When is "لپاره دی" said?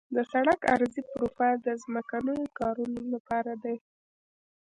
3.13-3.77